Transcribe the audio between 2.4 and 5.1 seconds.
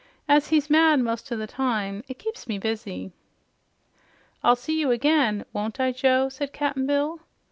me busy." "I'll see you